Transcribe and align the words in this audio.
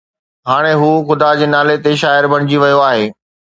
هاڻي 0.49 0.73
هو 0.81 0.89
خدا 1.07 1.29
جي 1.41 1.47
نالي 1.53 1.75
تي 1.85 1.93
شاعر 2.03 2.29
بڻجي 2.33 2.57
ويو 2.65 2.83
آهي 2.91 3.07